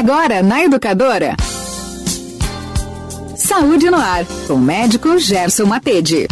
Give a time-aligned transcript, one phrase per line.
[0.00, 1.36] Agora na Educadora.
[3.36, 6.26] Saúde no ar, com o médico Gerson Matede.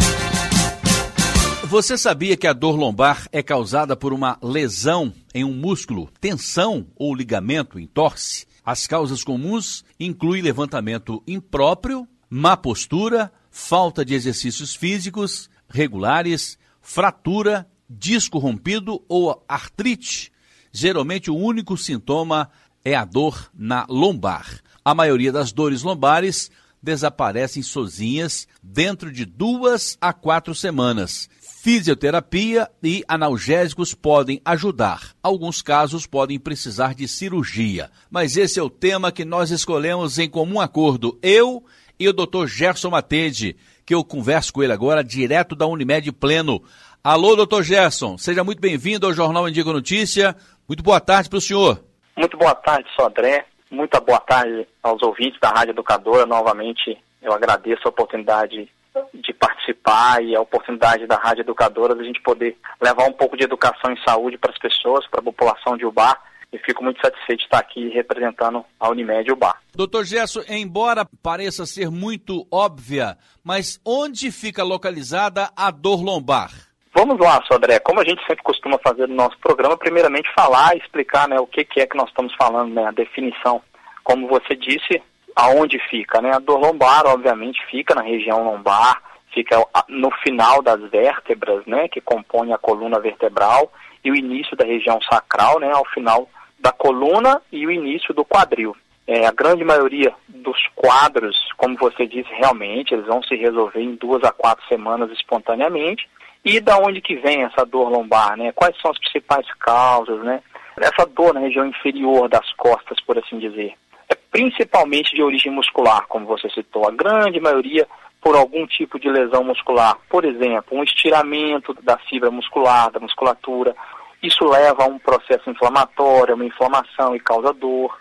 [1.65, 6.87] Você sabia que a dor lombar é causada por uma lesão em um músculo, tensão
[6.95, 8.47] ou ligamento entorse?
[8.65, 18.39] As causas comuns incluem levantamento impróprio, má postura, falta de exercícios físicos regulares, fratura, disco
[18.39, 20.31] rompido ou artrite.
[20.71, 22.49] Geralmente o único sintoma
[22.89, 24.61] é a dor na lombar.
[24.83, 26.49] A maioria das dores lombares
[26.81, 31.29] desaparecem sozinhas dentro de duas a quatro semanas.
[31.61, 35.13] Fisioterapia e analgésicos podem ajudar.
[35.21, 37.91] Alguns casos podem precisar de cirurgia.
[38.09, 41.19] Mas esse é o tema que nós escolhemos em comum acordo.
[41.21, 41.63] Eu
[41.99, 42.47] e o Dr.
[42.47, 46.63] Gerson Matede, que eu converso com ele agora direto da Unimed Pleno.
[47.03, 50.35] Alô, doutor Gerson, seja muito bem-vindo ao Jornal Indigo Notícia.
[50.67, 51.88] Muito boa tarde para o senhor.
[52.19, 53.45] Muito boa tarde, sou André.
[53.71, 56.25] Muita boa tarde aos ouvintes da Rádio Educadora.
[56.25, 58.69] Novamente, eu agradeço a oportunidade
[59.13, 63.37] de participar e a oportunidade da Rádio Educadora de a gente poder levar um pouco
[63.37, 66.19] de educação em saúde para as pessoas, para a população de Ubá.
[66.51, 69.55] E fico muito satisfeito de estar aqui representando a Unimed Ubá.
[69.73, 76.68] Doutor Gerson, embora pareça ser muito óbvia, mas onde fica localizada a dor lombar?
[76.99, 77.79] Vamos lá, Sodré.
[77.79, 81.63] Como a gente sempre costuma fazer no nosso programa, primeiramente falar explicar né, o que,
[81.63, 83.61] que é que nós estamos falando, né, a definição.
[84.03, 85.01] Como você disse,
[85.33, 86.35] aonde fica, né?
[86.35, 89.01] A dor lombar, obviamente, fica na região lombar,
[89.33, 93.71] fica no final das vértebras, né, que compõem a coluna vertebral,
[94.03, 96.27] e o início da região sacral, né, ao final
[96.59, 98.75] da coluna e o início do quadril.
[99.07, 103.95] É, a grande maioria dos quadros, como você disse, realmente, eles vão se resolver em
[103.95, 106.05] duas a quatro semanas espontaneamente.
[106.43, 108.51] E da onde que vem essa dor lombar, né?
[108.53, 110.41] Quais são as principais causas, né?
[110.79, 113.73] Essa dor na região inferior das costas, por assim dizer,
[114.07, 116.87] é principalmente de origem muscular, como você citou.
[116.87, 117.85] A grande maioria
[118.21, 123.75] por algum tipo de lesão muscular, por exemplo, um estiramento da fibra muscular, da musculatura,
[124.21, 127.97] isso leva a um processo inflamatório, uma inflamação e causa dor.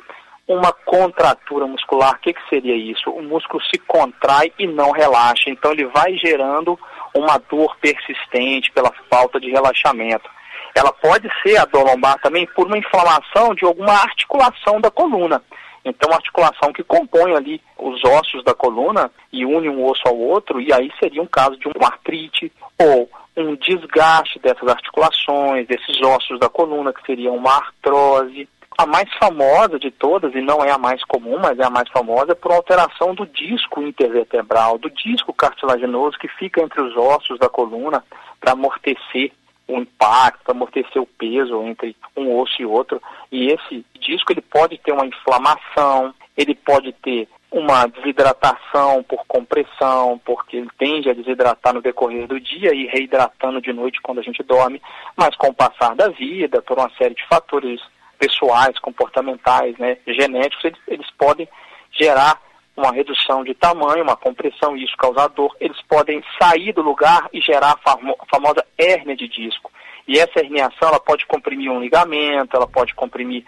[0.47, 3.11] Uma contratura muscular, o que, que seria isso?
[3.11, 6.79] O músculo se contrai e não relaxa, então ele vai gerando
[7.15, 10.29] uma dor persistente pela falta de relaxamento.
[10.75, 15.43] Ela pode ser a dor lombar também por uma inflamação de alguma articulação da coluna.
[15.85, 20.61] Então, articulação que compõe ali os ossos da coluna e une um osso ao outro,
[20.61, 26.39] e aí seria um caso de uma artrite ou um desgaste dessas articulações, desses ossos
[26.39, 28.49] da coluna, que seria uma artrose.
[28.81, 31.89] A mais famosa de todas, e não é a mais comum, mas é a mais
[31.89, 37.41] famosa, é por alteração do disco intervertebral, do disco cartilaginoso que fica entre os ossos
[37.41, 38.05] da coluna
[38.39, 39.33] para amortecer
[39.67, 43.03] o impacto, para amortecer o peso entre um osso e outro.
[43.33, 50.21] E esse disco ele pode ter uma inflamação, ele pode ter uma desidratação por compressão,
[50.25, 54.23] porque ele tende a desidratar no decorrer do dia e reidratando de noite quando a
[54.23, 54.81] gente dorme,
[55.17, 57.81] mas com o passar da vida, por uma série de fatores
[58.19, 61.49] pessoais, comportamentais, né, genéticos, eles, eles podem
[61.93, 62.41] gerar
[62.77, 65.55] uma redução de tamanho, uma compressão isso causar dor.
[65.61, 69.71] Eles podem sair do lugar e gerar a, famo a famosa hérnia de disco.
[70.07, 73.45] E essa herniação ela pode comprimir um ligamento, ela pode comprimir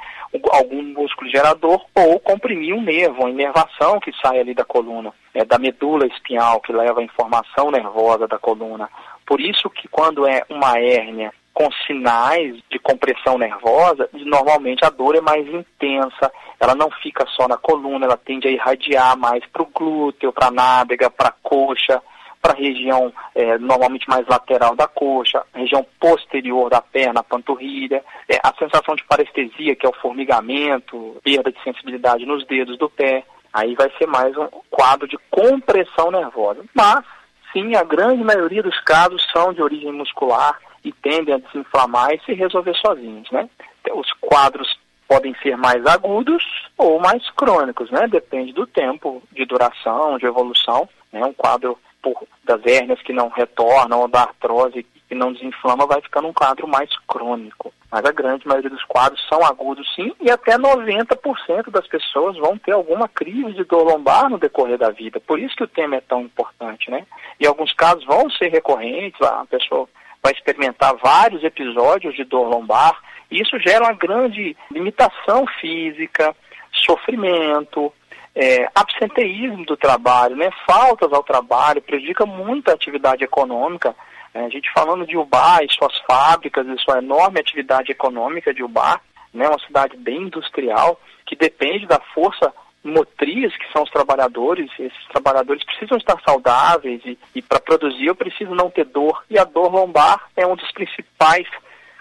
[0.53, 5.43] algum músculo gerador ou comprimir um nervo, uma inervação que sai ali da coluna, é,
[5.43, 8.91] da medula espinhal, que leva a informação nervosa da coluna.
[9.25, 15.15] Por isso que quando é uma hérnia com sinais de compressão nervosa, normalmente a dor
[15.15, 19.63] é mais intensa, ela não fica só na coluna, ela tende a irradiar mais para
[19.63, 22.01] o glúteo, para a nádega, para a coxa,
[22.41, 28.41] para a região é, normalmente mais lateral da coxa, região posterior da perna, panturrilha, é,
[28.43, 33.23] a sensação de parestesia, que é o formigamento, perda de sensibilidade nos dedos do pé,
[33.53, 36.65] aí vai ser mais um quadro de compressão nervosa.
[36.75, 37.05] Mas,
[37.53, 42.21] sim, a grande maioria dos casos são de origem muscular e tendem a desinflamar e
[42.25, 43.49] se resolver sozinhos, né?
[43.93, 46.45] Os quadros podem ser mais agudos
[46.79, 48.07] ou mais crônicos, né?
[48.07, 51.25] Depende do tempo de duração, de evolução, né?
[51.25, 56.01] Um quadro por, das hérnias que não retornam ou da artrose que não desinflama, vai
[56.01, 57.75] ficando um quadro mais crônico.
[57.91, 62.57] Mas a grande maioria dos quadros são agudos sim, e até 90% das pessoas vão
[62.57, 65.19] ter alguma crise de dor lombar no decorrer da vida.
[65.19, 67.05] Por isso que o tema é tão importante, né?
[67.41, 69.89] E alguns casos vão ser recorrentes, a pessoa
[70.23, 72.97] vai experimentar vários episódios de dor lombar,
[73.31, 76.35] e isso gera uma grande limitação física,
[76.73, 77.93] sofrimento,
[78.35, 83.95] é, absenteísmo do trabalho, né, faltas ao trabalho, prejudica muito a atividade econômica.
[84.33, 88.63] É, a gente falando de Ubá e suas fábricas e sua enorme atividade econômica de
[88.63, 89.01] Ubá,
[89.35, 92.53] né, uma cidade bem industrial, que depende da força
[92.83, 94.71] motriz que são os trabalhadores.
[94.79, 99.23] Esses trabalhadores precisam estar saudáveis e, e para produzir eu preciso não ter dor.
[99.31, 101.47] E a dor lombar é um dos principais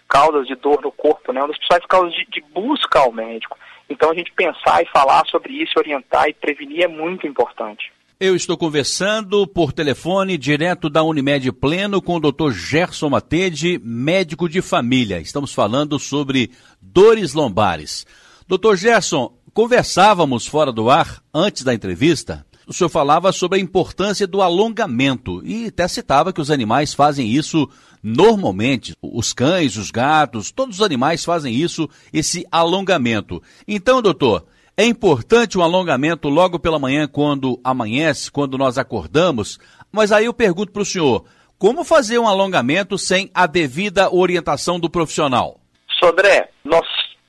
[0.08, 1.40] causas de dor no corpo, né?
[1.40, 3.58] uma das principais causas de, de busca ao médico.
[3.90, 7.92] Então a gente pensar e falar sobre isso, orientar e prevenir é muito importante.
[8.20, 12.52] Eu estou conversando por telefone direto da Unimed Pleno com o Dr.
[12.52, 15.22] Gerson Matede, médico de família.
[15.22, 16.52] Estamos falando sobre
[16.82, 18.06] dores lombares.
[18.46, 18.76] Dr.
[18.76, 22.46] Gerson, conversávamos fora do ar antes da entrevista.
[22.68, 27.28] O senhor falava sobre a importância do alongamento e até citava que os animais fazem
[27.28, 27.68] isso
[28.04, 28.94] normalmente.
[29.02, 33.42] Os cães, os gatos, todos os animais fazem isso, esse alongamento.
[33.68, 34.46] Então, doutor,
[34.78, 39.60] é importante um alongamento logo pela manhã, quando amanhece, quando nós acordamos.
[39.92, 41.26] Mas aí eu pergunto para o senhor:
[41.58, 45.60] como fazer um alongamento sem a devida orientação do profissional?
[46.00, 46.86] Sodré, nós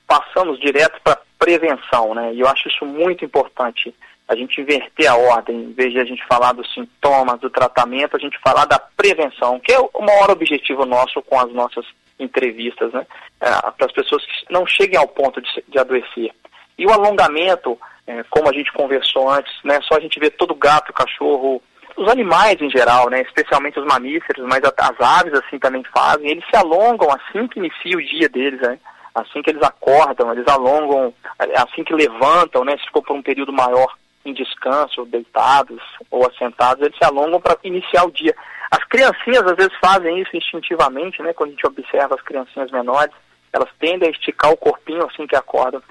[0.07, 2.33] passamos direto para prevenção, né?
[2.35, 3.93] E eu acho isso muito importante.
[4.27, 8.15] A gente inverter a ordem, em vez de a gente falar dos sintomas, do tratamento,
[8.15, 11.83] a gente falar da prevenção, que é o maior objetivo nosso com as nossas
[12.19, 13.05] entrevistas, né?
[13.41, 16.31] É, para as pessoas que não cheguem ao ponto de, de adoecer.
[16.77, 20.53] E o alongamento, é, como a gente conversou antes, né, só a gente vê todo
[20.53, 21.61] gato, cachorro,
[21.97, 26.45] os animais em geral, né, especialmente os mamíferos, mas as aves assim também fazem, eles
[26.49, 28.79] se alongam assim que inicia o dia deles, né?
[29.13, 31.13] Assim que eles acordam, eles alongam,
[31.55, 36.83] assim que levantam, né, se ficou por um período maior em descanso, deitados ou assentados,
[36.83, 38.35] eles se alongam para iniciar o dia.
[38.69, 43.13] As criancinhas às vezes fazem isso instintivamente, né, quando a gente observa as criancinhas menores,
[43.51, 45.81] elas tendem a esticar o corpinho assim que acordam.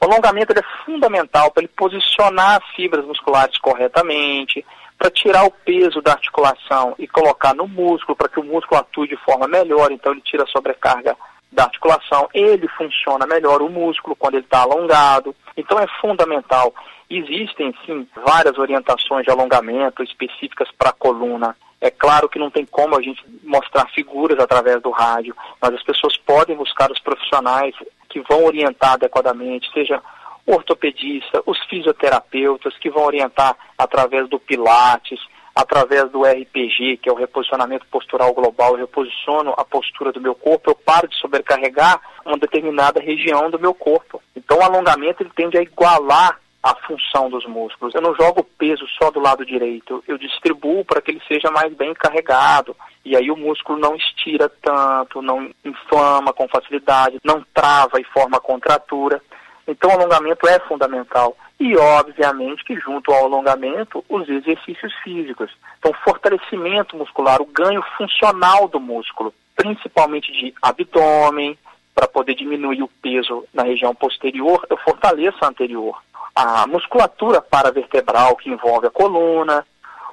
[0.00, 4.64] O alongamento é fundamental para ele posicionar as fibras musculares corretamente,
[4.96, 9.08] para tirar o peso da articulação e colocar no músculo, para que o músculo atue
[9.08, 11.16] de forma melhor, então ele tira a sobrecarga
[11.50, 15.34] da articulação, ele funciona melhor, o músculo, quando ele está alongado.
[15.56, 16.74] Então é fundamental.
[17.10, 21.56] Existem, sim, várias orientações de alongamento específicas para a coluna.
[21.80, 25.82] É claro que não tem como a gente mostrar figuras através do rádio, mas as
[25.82, 27.74] pessoas podem buscar os profissionais
[28.08, 30.02] que vão orientar adequadamente, seja
[30.44, 35.20] o ortopedista, os fisioterapeutas que vão orientar através do Pilates,
[35.58, 40.32] através do RPG, que é o reposicionamento postural global, eu reposiciono a postura do meu
[40.32, 44.22] corpo, eu paro de sobrecarregar uma determinada região do meu corpo.
[44.36, 47.92] Então o alongamento ele tende a igualar a função dos músculos.
[47.92, 51.74] Eu não jogo peso só do lado direito, eu distribuo para que ele seja mais
[51.74, 52.76] bem carregado.
[53.04, 58.38] E aí o músculo não estira tanto, não inflama com facilidade, não trava e forma
[58.38, 59.20] contratura.
[59.68, 61.36] Então o alongamento é fundamental.
[61.60, 65.50] E obviamente que junto ao alongamento, os exercícios físicos.
[65.78, 71.56] Então fortalecimento muscular, o ganho funcional do músculo, principalmente de abdômen,
[71.94, 76.00] para poder diminuir o peso na região posterior, eu fortaleço a anterior
[76.38, 79.66] a musculatura paravertebral, que envolve a coluna,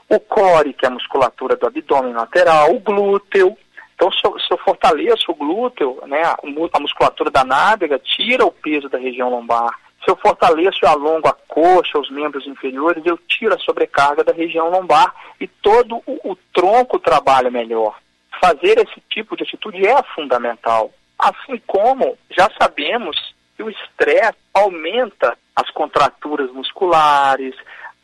[0.10, 3.56] o core, que é a musculatura do abdômen lateral, o glúteo.
[3.96, 8.52] Então, se eu, se eu fortaleço o glúteo, né, a, musculatura da nádega tira o
[8.52, 9.74] peso da região lombar.
[10.04, 14.34] Se eu fortaleço e alongo a coxa, os membros inferiores, eu tiro a sobrecarga da
[14.34, 17.98] região lombar e todo o, o tronco trabalha melhor.
[18.40, 20.92] Fazer esse tipo de atitude é fundamental.
[21.18, 23.18] Assim como já sabemos
[23.56, 27.56] que o estresse aumenta as contraturas musculares,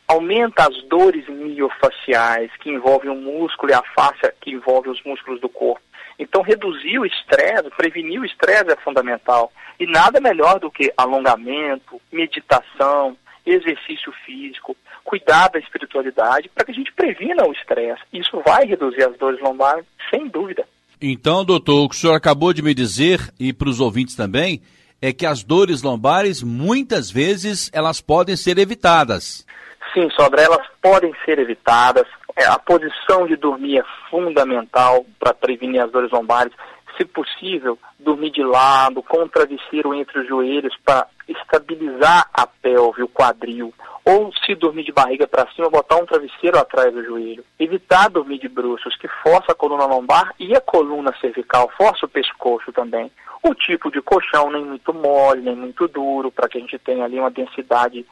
[0.06, 5.40] aumenta as dores miofaciais, que envolvem o músculo e a face, que envolve os músculos
[5.40, 5.82] do corpo.
[6.18, 9.52] Então, reduzir o estresse, prevenir o estresse é fundamental.
[9.80, 16.74] E nada melhor do que alongamento, meditação, exercício físico, cuidar da espiritualidade, para que a
[16.74, 18.02] gente previna o estresse.
[18.12, 20.64] Isso vai reduzir as dores lombares, sem dúvida.
[21.00, 24.62] Então, doutor, o que o senhor acabou de me dizer, e para os ouvintes também,
[25.00, 29.44] é que as dores lombares, muitas vezes, elas podem ser evitadas.
[29.92, 32.06] Sim, Sobra, elas podem ser evitadas.
[32.34, 36.52] É, a posição de dormir é fundamental para prevenir as dores lombares.
[36.96, 43.08] Se possível, dormir de lado, com travesseiro entre os joelhos para estabilizar a pelve, o
[43.08, 43.72] quadril.
[44.04, 47.44] Ou se dormir de barriga para cima, botar um travesseiro atrás do joelho.
[47.58, 52.08] Evitar dormir de bruços, que força a coluna lombar e a coluna cervical, força o
[52.08, 53.10] pescoço também
[53.42, 57.04] o tipo de colchão, nem muito mole, nem muito duro, para que a gente tenha
[57.04, 58.06] ali uma densidade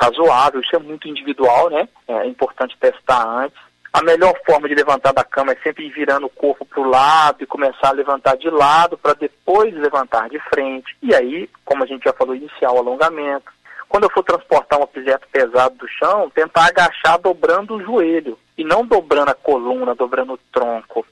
[0.00, 0.60] razoável.
[0.60, 1.88] Isso é muito individual, né?
[2.08, 3.58] É importante testar antes.
[3.92, 6.88] A melhor forma de levantar da cama é sempre ir virando o corpo para o
[6.88, 10.96] lado e começar a levantar de lado para depois levantar de frente.
[11.02, 13.52] E aí, como a gente já falou, iniciar o alongamento.
[13.90, 18.64] Quando eu for transportar um objeto pesado do chão, tentar agachar dobrando o joelho e
[18.64, 21.04] não dobrando a coluna, dobrando o tronco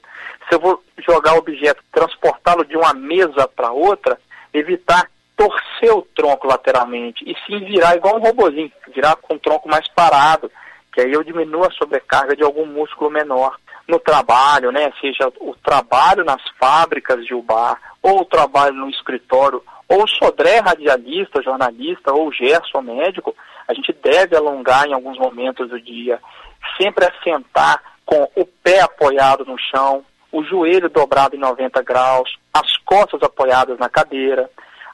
[0.51, 4.19] se eu vou jogar o objeto, transportá-lo de uma mesa para outra,
[4.53, 9.69] evitar torcer o tronco lateralmente, e sim virar igual um robozinho, virar com o tronco
[9.69, 10.51] mais parado,
[10.93, 13.57] que aí eu diminuo a sobrecarga de algum músculo menor.
[13.87, 19.63] No trabalho, né, seja o trabalho nas fábricas de Ubar, ou o trabalho no escritório,
[19.87, 23.35] ou Sodré radialista, jornalista, ou Gerson médico,
[23.67, 26.19] a gente deve alongar em alguns momentos do dia,
[26.79, 32.77] sempre assentar com o pé apoiado no chão, o joelho dobrado em 90 graus, as
[32.85, 34.49] costas apoiadas na cadeira,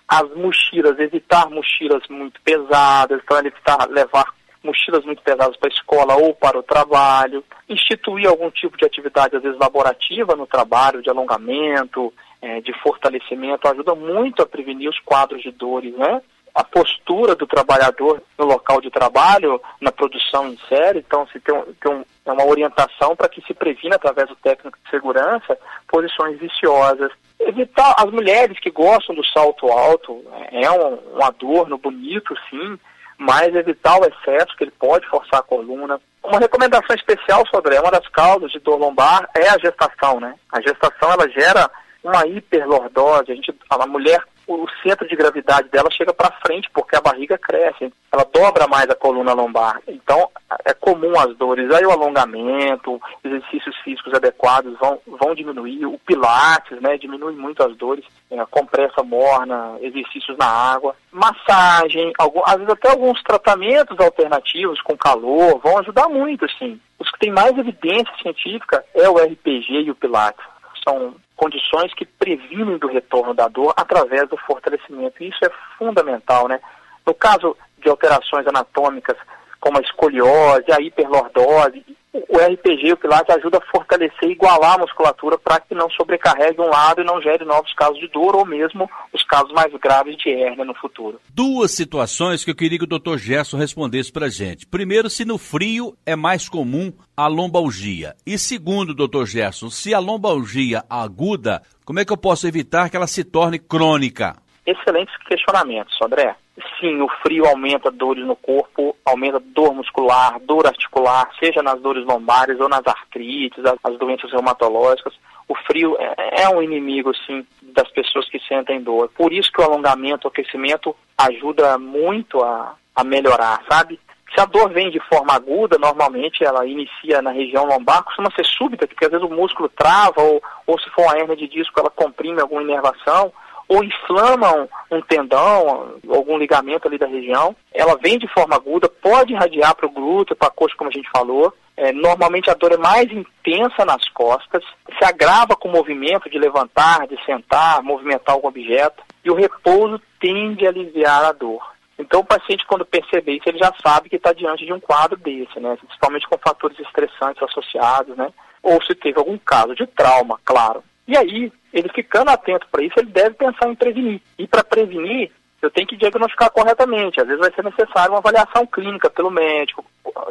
[0.08, 4.34] as mochilas, evitar mochilas muito pesadas, então evitar levar
[4.64, 9.36] mochilas muito pesadas para a escola ou para o trabalho, instituir algum tipo de atividade,
[9.36, 15.00] às vezes laborativa no trabalho, de alongamento, é, de fortalecimento, ajuda muito a prevenir os
[15.00, 16.22] quadros de dores, né?
[16.58, 21.56] a postura do trabalhador no local de trabalho, na produção em série, então se tem,
[21.56, 25.56] um, tem um, é uma orientação para que se previna através do técnico de segurança
[25.88, 27.12] posições viciosas.
[27.48, 32.78] Evitar as mulheres que gostam do salto alto, é um, um adorno bonito, sim,
[33.18, 36.00] mas evitar o excesso que ele pode forçar a coluna.
[36.22, 40.36] Uma recomendação especial sobre uma das causas de dor lombar é a gestação, né?
[40.52, 41.72] A gestação ela gera
[42.04, 46.96] uma hiperlordose, a gente, a mulher o centro de gravidade dela chega para frente porque
[46.96, 49.82] a barriga cresce, ela dobra mais a coluna lombar.
[49.88, 50.30] Então
[50.64, 51.70] é comum as dores.
[51.72, 55.86] Aí o alongamento, exercícios físicos adequados vão, vão diminuir.
[55.86, 58.06] O pilates, né, diminui muito as dores.
[58.32, 64.98] É, compressa morna, exercícios na água, massagem, algum, às vezes até alguns tratamentos alternativos com
[64.98, 66.80] calor vão ajudar muito, sim.
[67.00, 70.44] Os que têm mais evidência científica é o RPG e o pilates.
[70.88, 75.24] São condições que previnem do retorno da dor através do fortalecimento.
[75.24, 76.60] E isso é fundamental, né?
[77.06, 79.16] No caso de alterações anatômicas
[79.62, 81.84] como a escoliose, a hiperlordose,
[82.14, 86.62] o RPG, o Pilates, ajuda a fortalecer e igualar a musculatura para que não sobrecarregue
[86.62, 90.18] um lado e não gere novos casos de dor ou mesmo os casos mais graves
[90.18, 91.20] de hérnia no futuro.
[91.30, 93.18] Duas situações que eu queria que o Dr.
[93.18, 94.66] Gerson respondesse para gente.
[94.66, 98.16] Primeiro, se no frio é mais comum a lombalgia.
[98.26, 99.26] E segundo, Dr.
[99.26, 103.60] Gerson, se a lombalgia aguda, como é que eu posso evitar que ela se torne
[103.60, 104.36] crônica?
[104.68, 106.36] Excelentes questionamentos, André
[106.80, 112.06] sim, o frio aumenta dores no corpo, aumenta dor muscular, dor articular, seja nas dores
[112.06, 115.14] lombares ou nas artrites, as, as doenças reumatológicas.
[115.48, 119.10] O frio é, é, um inimigo, sim, das pessoas que sentem dor.
[119.16, 124.00] Por isso que o alongamento, o aquecimento ajuda muito a, a melhorar, sabe?
[124.36, 128.46] Se a dor vem de forma aguda, normalmente ela inicia na região lombar, costuma ser
[128.46, 131.80] súbita, porque às vezes o músculo trava, ou, ou se for uma hernia de disco,
[131.80, 133.32] ela comprime alguma inervação,
[133.68, 137.56] ou inflamam um tendão, algum ligamento ali da região.
[137.74, 140.94] Ela vem de forma aguda, pode irradiar para o glúteo, para a coxa, como a
[140.94, 141.54] gente falou.
[141.76, 144.64] É, normalmente a dor é mais intensa nas costas,
[144.98, 150.02] se agrava com o movimento de levantar, de sentar, movimentar algum objeto, e o repouso
[150.20, 151.62] tende a aliviar a dor.
[152.00, 155.18] Então o paciente, quando perceber isso, ele já sabe que está diante de um quadro
[155.18, 155.76] desse, né?
[155.80, 158.30] Principalmente com fatores estressantes associados, né?
[158.64, 160.84] Ou se teve algum caso de trauma, claro.
[161.08, 164.22] E aí, ele ficando atento para isso, ele deve pensar em prevenir.
[164.38, 167.20] E para prevenir, eu tenho que diagnosticar corretamente.
[167.20, 169.86] Às vezes vai ser necessário uma avaliação clínica pelo médico,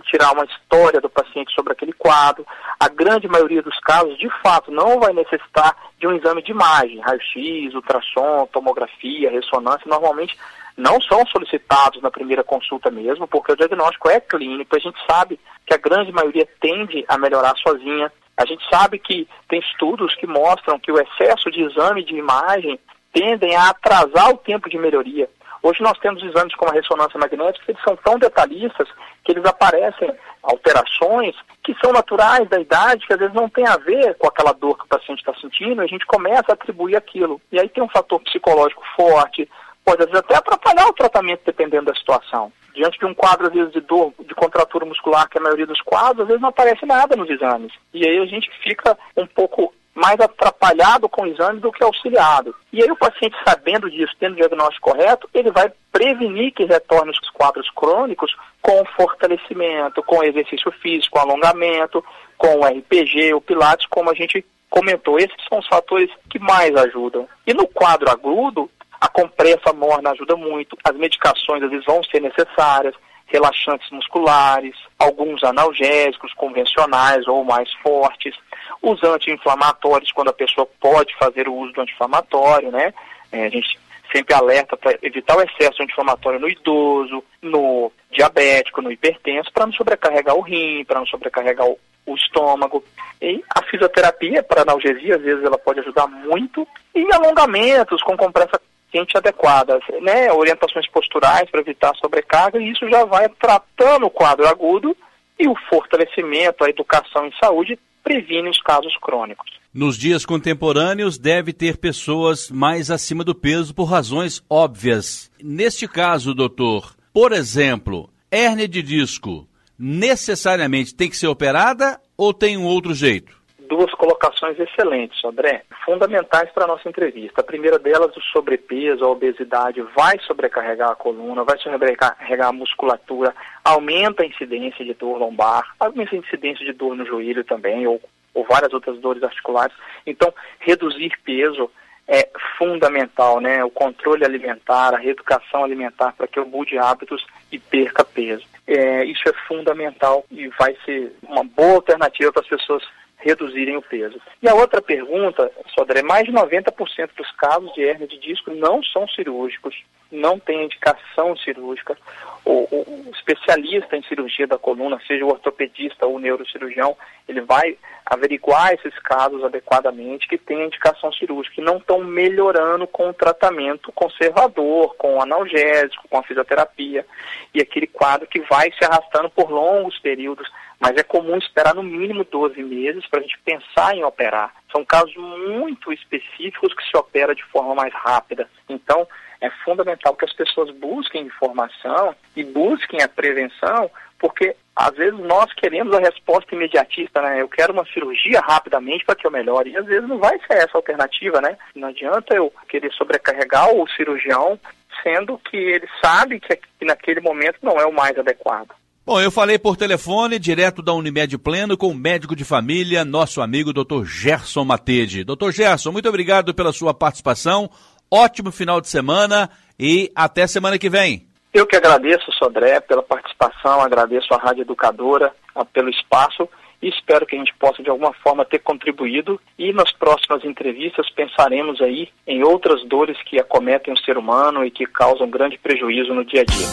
[0.05, 2.47] tirar uma história do paciente sobre aquele quadro.
[2.79, 7.01] A grande maioria dos casos, de fato, não vai necessitar de um exame de imagem,
[7.01, 9.87] raio-x, ultrassom, tomografia, ressonância.
[9.87, 10.37] Normalmente
[10.77, 14.77] não são solicitados na primeira consulta mesmo, porque o diagnóstico é clínico.
[14.77, 18.13] A gente sabe que a grande maioria tende a melhorar sozinha.
[18.37, 22.79] A gente sabe que tem estudos que mostram que o excesso de exame de imagem
[23.13, 25.29] tendem a atrasar o tempo de melhoria.
[25.63, 28.87] Hoje nós temos exames como a ressonância magnética, que eles são tão detalhistas
[29.25, 33.77] que eles aparecem alterações que são naturais da idade, que às vezes não tem a
[33.77, 36.95] ver com aquela dor que o paciente está sentindo, e a gente começa a atribuir
[36.95, 37.41] aquilo.
[37.51, 39.51] E aí tem um fator psicológico forte,
[39.87, 43.55] pode às vezes até atrapalhar o tratamento dependendo da situação diante de um quadro, às
[43.55, 46.51] vezes, de dor, de contratura muscular, que é a maioria dos quadros, às vezes não
[46.51, 47.73] aparece nada nos exames.
[47.93, 52.55] E aí a gente fica um pouco mais atrapalhado com o exame do que auxiliado.
[52.71, 57.11] E aí o paciente, sabendo disso, tendo o diagnóstico correto, ele vai prevenir que retorne
[57.11, 62.05] os quadros crônicos com fortalecimento, com exercício físico, alongamento,
[62.37, 65.19] com o RPG, o Pilates, como a gente comentou.
[65.19, 67.27] Esses são os fatores que mais ajudam.
[67.47, 72.21] E no quadro agudo, a compressa morna ajuda muito, as medicações às vezes vão ser
[72.21, 72.95] necessárias,
[73.27, 78.35] relaxantes musculares, alguns analgésicos convencionais ou mais fortes,
[78.81, 82.95] os anti-inflamatórios, quando a pessoa pode fazer o uso do anti-inflamatório, né?
[83.33, 83.79] É, a gente
[84.13, 89.67] sempre alerta para evitar o excesso de anti-inflamatório no idoso, no diabético, no hipertenso, para
[89.67, 92.85] não sobrecarregar o rim, para não sobrecarregar o, o estômago.
[93.21, 96.67] E a fisioterapia para analgesia, às vezes, ela pode ajudar muito.
[96.95, 98.61] E alongamentos com compressa
[98.97, 100.33] paciente adequada, né?
[100.33, 104.97] Orientações posturais para evitar sobrecarga, e isso já vai tratando o quadro agudo
[105.39, 109.51] e o fortalecimento, a educação em saúde previne os casos crônicos.
[109.75, 115.31] Nos dias contemporâneos, deve ter pessoas mais acima do peso por razões óbvias.
[115.43, 119.47] Neste caso, doutor, por exemplo, hérnia de disco
[119.79, 123.37] necessariamente tem que ser operada ou tem um outro jeito?
[123.69, 124.16] duas colocações
[124.59, 127.41] excelentes, André, fundamentais para a nossa entrevista.
[127.41, 133.35] A primeira delas, o sobrepeso, a obesidade, vai sobrecarregar a coluna, vai sobrecarregar a musculatura,
[133.65, 138.01] aumenta a incidência de dor lombar, aumenta a incidência de dor no joelho também, ou,
[138.35, 139.75] ou várias outras dores articulares.
[140.07, 141.71] Então, reduzir peso
[142.09, 143.65] é fundamental, né?
[143.65, 148.45] O controle alimentar, a reeducação alimentar para que eu mude hábitos e perca peso.
[148.67, 152.83] É, isso é fundamental e vai ser uma boa alternativa para as pessoas
[153.27, 154.21] reduzirem o peso.
[154.43, 158.83] E a outra pergunta, Sodré, mais de 90% dos casos de hernia de disco não
[158.83, 159.75] são cirúrgicos,
[160.11, 161.97] não tem indicação cirúrgica.
[162.45, 166.97] O, o, especialista em cirurgia da coluna, seja o ortopedista ou o neurocirurgião,
[167.29, 173.09] ele vai averiguar esses casos adequadamente que têm indicação cirúrgica e não estão melhorando com
[173.09, 177.05] o tratamento conservador, com o analgésico, com a fisioterapia
[177.53, 180.49] e aquele quadro que vai se arrastando por longos períodos
[180.79, 184.55] mas é comum esperar no mínimo 12 meses para a gente pensar em operar.
[184.71, 188.49] São casos muito específicos que se opera de forma mais rápida.
[188.69, 189.09] Então,
[189.41, 195.53] é fundamental que as pessoas busquem informação e busquem a prevenção, porque às vezes nós
[195.55, 197.41] queremos a resposta imediatista, né?
[197.41, 199.71] Eu quero uma cirurgia rapidamente para que eu melhore.
[199.71, 201.57] E às vezes não vai ser essa a alternativa, né?
[201.75, 204.59] Não adianta eu querer sobrecarregar o cirurgião,
[205.03, 208.69] sendo que ele sabe que naquele momento não é o mais adequado.
[209.07, 213.41] Bom, eu falei por telefone, direto da Unimed Pleno, com o médico de família, nosso
[213.41, 214.05] amigo Dr.
[214.05, 215.23] Gerson Matede.
[215.23, 215.53] Dr.
[215.53, 217.71] Gerson, muito obrigado pela sua participação.
[218.17, 221.27] Ótimo final de semana e até semana que vem.
[221.53, 225.35] Eu que agradeço, Sodré, pela participação, agradeço a Rádio Educadora
[225.71, 226.49] pelo espaço
[226.81, 231.11] e espero que a gente possa de alguma forma ter contribuído e nas próximas entrevistas
[231.11, 236.15] pensaremos aí em outras dores que acometem o ser humano e que causam grande prejuízo
[236.15, 236.67] no dia a dia.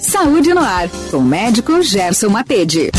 [0.00, 2.90] Saúde no ar, com o médico Gerson Matede.